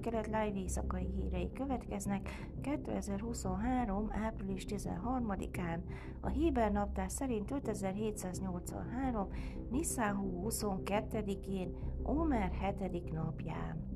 [0.00, 4.08] kelet live éjszakai hírei következnek 2023.
[4.10, 5.80] április 13-án.
[6.20, 9.28] A Héber naptár szerint 5783.
[9.70, 13.12] Nissan 22-én, Omer 7.
[13.12, 13.88] napján.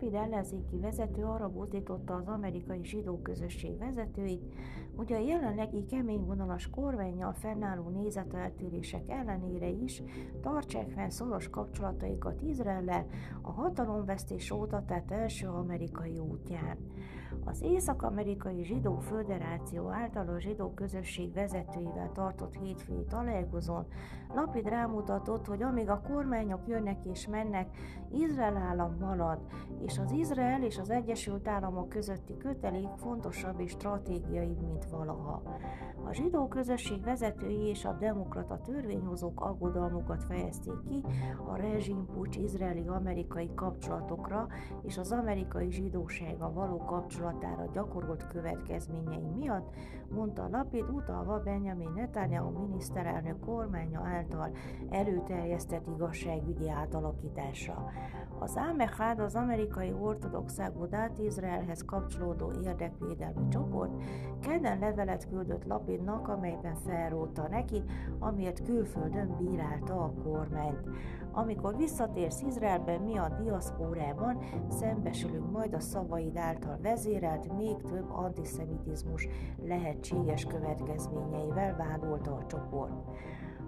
[0.00, 4.54] Lapid ellenzéki vezető arra buzdította az amerikai zsidó közösség vezetőit,
[4.96, 10.02] hogy a jelenlegi kemény vonalas kormányjal fennálló nézeteltérések ellenére is
[10.40, 13.06] tartsák fenn szoros kapcsolataikat Izraellel
[13.42, 16.76] a hatalomvesztés óta tett első amerikai útján.
[17.44, 23.86] Az Észak-Amerikai Zsidó Föderáció által a zsidó közösség vezetőivel tartott hétfői találkozón
[24.34, 27.76] Lapid rámutatott, hogy amíg a kormányok jönnek és mennek,
[28.10, 29.38] Izrael állam marad,
[29.78, 35.42] és az Izrael és az Egyesült Államok közötti kötelék fontosabb és stratégiaibb, mint valaha.
[36.04, 41.04] A zsidó közösség vezetői és a demokrata törvényhozók aggodalmukat fejezték ki
[41.46, 44.46] a rezsimpucs izraeli-amerikai kapcsolatokra
[44.82, 46.76] és az amerikai zsidósága való
[47.26, 49.74] kapcsolatára gyakorolt következményei miatt,
[50.14, 54.50] mondta Lapid utalva Benjamin Netanyahu miniszterelnök kormánya által
[54.90, 57.90] előterjesztett igazságügyi átalakításra.
[58.38, 64.02] Az Ámehád az amerikai ortodox Águdát Izraelhez kapcsolódó érdekvédelmi csoport
[64.40, 67.82] kedden levelet küldött Lapidnak, amelyben felróta neki,
[68.18, 70.88] amiért külföldön bírálta a kormányt.
[71.36, 79.28] Amikor visszatérsz Izraelben, mi a diaszpórában, szembesülünk majd a szavaid által vezérelt még több antiszemitizmus
[79.64, 82.92] lehetséges következményeivel vádolta a csoport.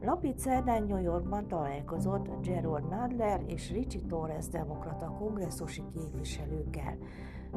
[0.00, 6.96] Lapid szerdán New Yorkban találkozott Gerald Nadler és Richie Torres demokrata kongresszusi képviselőkkel.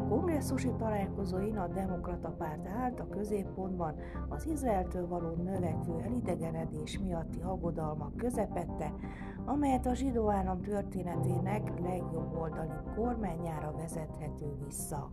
[0.10, 3.96] Kongresszusi találkozóin a demokrata párt állt a középpontban
[4.30, 8.94] az Izraeltől való növekvő elidegenedés miatti aggodalmak közepette,
[9.46, 15.12] amelyet a zsidó állam történetének legjobb oldali kormányára vezethető vissza.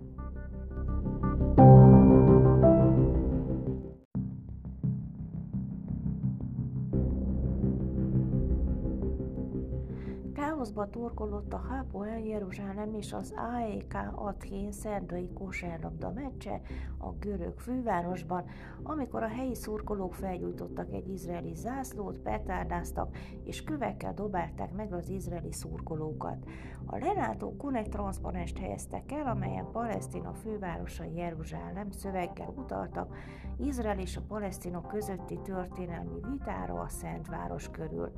[10.63, 16.61] Káoszba torkolott a Hapoel Jeruzsálem és az AEK Athén szerdai kosárlabda meccse
[16.99, 18.45] a görög fővárosban,
[18.83, 25.53] amikor a helyi szurkolók felgyújtottak egy izraeli zászlót, petárdáztak és kövekkel dobálták meg az izraeli
[25.53, 26.45] szurkolókat.
[26.87, 33.17] A lelátókon egy transzparenst helyeztek el, amelyen Palesztina fővárosa Jeruzsálem szöveggel utaltak
[33.57, 38.13] Izrael és a palesztinok közötti történelmi vitára a Szentváros körül.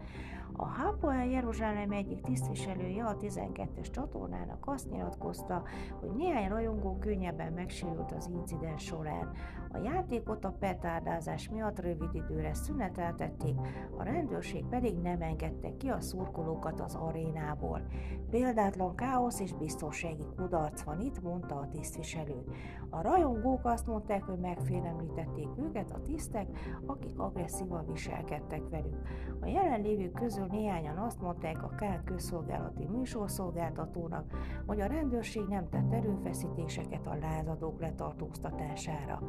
[0.57, 5.63] A Hapoel Jeruzsálem egyik tisztviselője a 12-es csatornának azt nyilatkozta,
[6.01, 9.31] hogy néhány rajongó könnyebben megsérült az incidens során.
[9.73, 13.55] A játékot a petárdázás miatt rövid időre szüneteltették,
[13.99, 17.87] a rendőrség pedig nem engedte ki a szurkolókat az arénából.
[18.31, 22.45] Példátlan káosz és biztonsági kudarc van itt, mondta a tisztviselő.
[22.91, 26.47] A rajongók azt mondták, hogy megfélemlítették őket a tisztek,
[26.87, 29.03] akik agresszívan viselkedtek velük.
[29.41, 34.25] A jelenlévők közül néhányan azt mondták a K közszolgálati műsorszolgáltatónak,
[34.67, 39.23] hogy a rendőrség nem tett erőfeszítéseket a lázadók letartóztatására.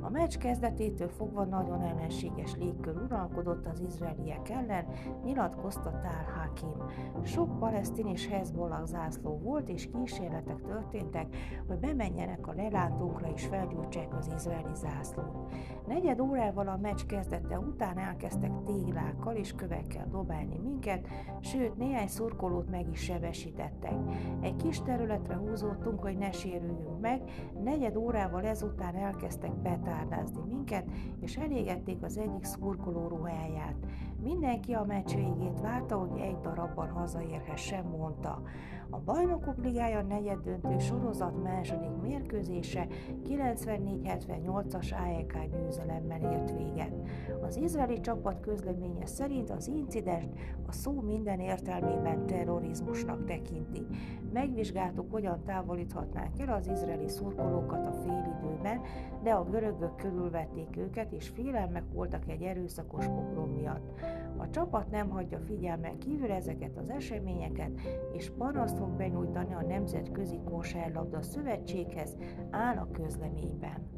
[0.00, 4.86] A meccs kezdetétől fogva nagyon ellenséges légkör uralkodott az izraeliek ellen,
[5.24, 6.88] nyilatkozta Tal Hakim.
[7.22, 14.14] Sok palesztin és Hezbollah zászló volt, és kísérletek történtek, hogy bemenjenek a lelátókra és felgyújtsák
[14.16, 15.52] az izraeli zászlót.
[15.86, 21.06] Negyed órával a meccs kezdete után elkezdtek téglákkal és kövekkel dobálni minket,
[21.40, 23.94] sőt néhány szurkolót meg is sebesítettek.
[24.40, 27.22] Egy kis területre húzódtunk, hogy ne sérüljünk meg,
[27.64, 30.84] negyed órával ezután elkezdtek petárdázni minket,
[31.20, 33.76] és elégették az egyik szurkoló ruháját.
[34.22, 38.42] Mindenki a meccs végét várta, hogy egy darabban hazaérhessen, mondta.
[38.90, 42.86] A Bajnokok Ligája negyeddöntő sorozat második mérkőzése
[43.28, 46.94] 94-78-as AEK győzelemmel ért véget.
[47.42, 50.24] Az izraeli csapat közleménye szerint az incidens
[50.66, 53.86] a szó minden értelmében terrorizmusnak tekinti.
[54.32, 58.80] Megvizsgáltuk, hogyan távolíthatnánk el az izraeli szurkolókat a félidőben,
[59.22, 64.00] de a görögök körülvették őket, és félelmek voltak egy erőszakos pogrom miatt.
[64.36, 67.70] A csapat nem hagyja figyelmen kívül ezeket az eseményeket,
[68.12, 72.16] és panaszt fog benyújtani a Nemzetközi Kosárlabda Szövetséghez,
[72.50, 73.88] áll a közleményben.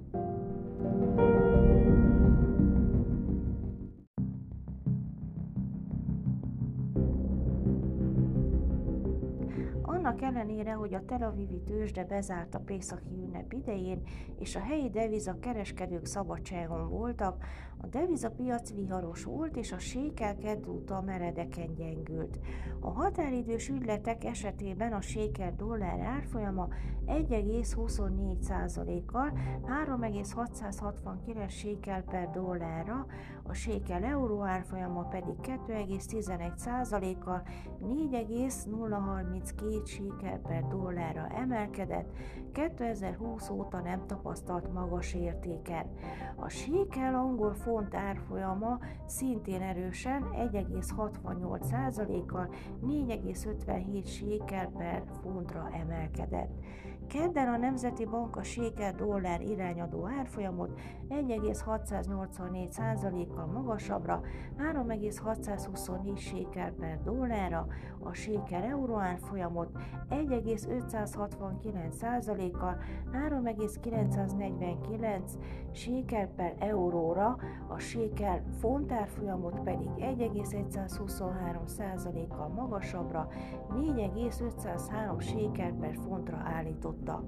[10.12, 14.03] Annak ellenére, hogy a Tel Avivi tőzsde bezárt a Pészaki ünnep idején,
[14.38, 17.44] és a helyi deviza kereskedők szabadságon voltak,
[17.82, 22.38] a devizapiac viharos volt, és a sékel kedvúta meredeken gyengült.
[22.81, 26.69] A határidős ügyletek esetében a sékel dollár árfolyama
[27.06, 33.06] 1,24%-kal 3,669 sékel per dollárra,
[33.43, 37.43] a sékel euró árfolyama pedig 2,11%-kal
[37.81, 42.13] 4,032 sékel per dollárra emelkedett,
[42.53, 45.87] 2020 óta nem tapasztalt magas értéken.
[46.37, 52.49] A sékel angol font árfolyama szintén erősen 1,68%-kal
[52.87, 56.51] 4,57 sékel per fontra emelkedett.
[57.12, 64.20] Kedden a Nemzeti Bank a sékel dollár irányadó árfolyamot 1,684%-kal magasabbra,
[64.56, 67.67] 3,624 sékel per dollárra,
[68.03, 69.70] a sékel euró árfolyamot
[70.11, 72.79] 1,569%-kal
[73.11, 75.38] 3,949
[75.73, 77.37] sékel per euróra,
[77.69, 83.29] a sékel fontárfolyamot pedig 1,123%-kal magasabbra,
[83.69, 86.43] 4,503 sékel per fontra
[87.03, 87.25] állította.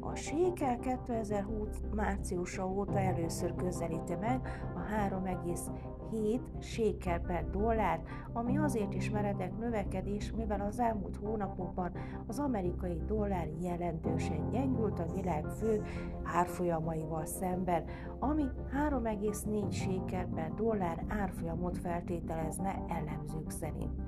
[0.00, 4.40] A sékel 2020 márciusa óta először közelíti meg
[4.74, 8.02] a 3,7 sékel per dollár,
[8.32, 11.92] ami azért is meredek növekedés, mivel az elmúlt hónapokban
[12.26, 15.82] az amerikai dollár jelentősen gyengült a világ fő
[16.22, 17.84] árfolyamaival szemben,
[18.18, 18.44] ami
[18.88, 24.00] 3,4 sékel per dollár árfolyamot feltételezne elemzők szerint.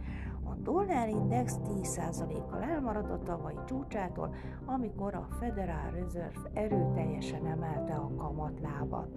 [0.64, 4.34] Dollárindex 10%-kal elmaradott tavalyi csúcsától,
[4.64, 9.08] amikor a Federal Reserve erőteljesen emelte a kamatlábat.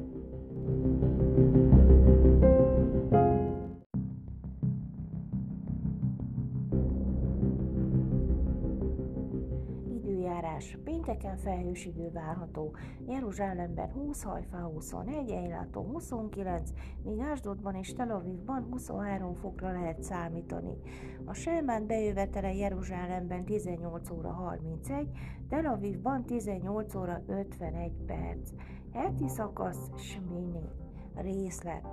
[11.07, 12.75] Pénteken felhős idő várható.
[13.07, 16.71] Jeruzsálemben 20, Hajfá 21, Ejlátó 29,
[17.03, 20.77] míg Ásdodban és Tel Avivban 23 fokra lehet számítani.
[21.25, 25.09] A Selmán bejövetele Jeruzsálemben 18 óra 31,
[25.49, 28.49] Tel Avivban 18 óra 51 perc.
[28.93, 30.86] Heti szakasz Smini.
[31.21, 31.87] Részlet.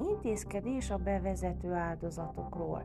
[0.00, 2.84] Intézkedés a bevezető áldozatokról.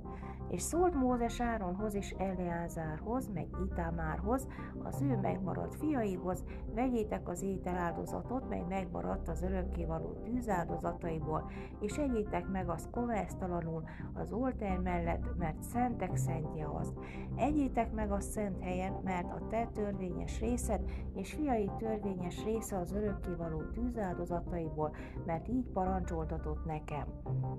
[0.50, 4.47] És szólt Mózes Áronhoz és Eleázárhoz, meg Itámárhoz,
[4.83, 6.44] az ő megmaradt fiaihoz,
[6.74, 13.83] vegyétek az étel áldozatot, mely megmaradt az örökkévaló tűzáldozataiból, és egyétek meg az kovásztalanul
[14.13, 16.94] az oltár mellett, mert szentek szentje az.
[17.35, 20.81] Egyétek meg a szent helyen, mert a te törvényes részed
[21.13, 24.95] és fiai törvényes része az örökkévaló tűzáldozataiból,
[25.25, 27.05] mert így parancsoltatott nekem.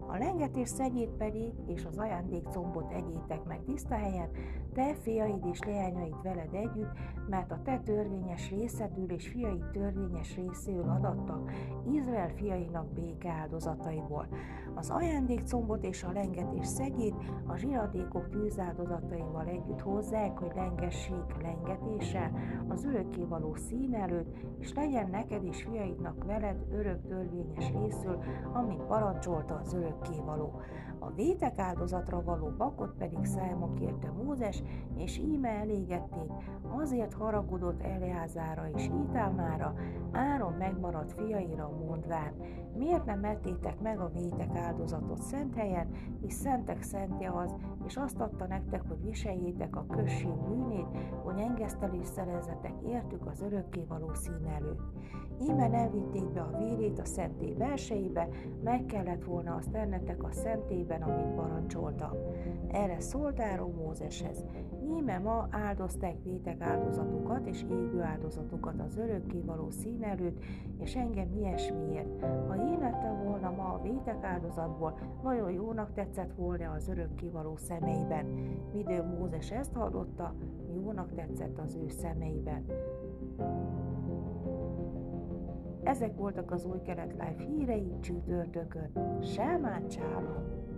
[0.07, 4.29] A lengetés szegyét pedig és az ajándékcombot egyétek meg tiszta helyen,
[4.73, 6.93] te fiaid és leányaid veled együtt,
[7.29, 11.51] mert a te törvényes részedül és fiaid törvényes részéül adattak
[11.93, 14.27] Izrael fiainak béke áldozataiból.
[14.75, 17.15] Az ajándékcombot és a lengetés szegyét
[17.47, 22.31] a zsiradékok tűzáldozataival együtt hozzák, hogy lengessék lengetéssel
[22.69, 28.10] az örökkévaló szín előtt, és legyen neked és fiaidnak veled örök törvényes részül,
[28.53, 30.61] amit parancsolta az örökkévaló.
[30.99, 34.63] A vétek áldozatra való bakot pedig számok kérte Mózes,
[34.97, 36.31] és íme elégették,
[36.77, 39.75] azért haragudott Eleázára és Itámára,
[40.13, 42.33] Áron megmaradt fiaira mondván,
[42.77, 45.91] miért nem ettétek meg a vétek áldozatot szent helyen,
[46.21, 50.89] és szentek szentje az, és azt adta nektek, hogy viseljétek a község bűnét,
[51.23, 54.81] hogy engesztelés szerezzetek értük az örökkévaló szín előtt.
[55.41, 57.55] Íme elvitték be a vérét a szenté
[57.91, 58.29] belsejébe,
[58.65, 62.13] meg kellett volna azt ennetek a szentében, amit parancsoltam.
[62.69, 64.45] Erre szólt Áron Mózeshez.
[64.83, 70.45] Íme ma áldozták vétek áldozatukat és égő áldozatukat az örökkévaló szín előtt,
[70.79, 72.21] és engem ilyesmiért.
[72.21, 78.27] Ha én lettem volna ma a vétek áldozatból, vajon jónak tetszett volna az örökkévaló szemeiben?
[78.73, 80.35] Midő Mózes ezt hallotta,
[80.75, 82.65] jónak tetszett az ő szemeiben.
[85.83, 89.19] Ezek voltak az új kelet live hírei csütörtökön.
[89.23, 90.70] Selmát csálom!